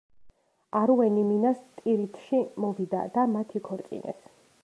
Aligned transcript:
არუენი 0.79 1.25
მინას 1.27 1.59
ტირითში 1.81 2.41
მოვიდა 2.67 3.05
და 3.19 3.29
მათ 3.37 3.57
იქორწინეს. 3.63 4.27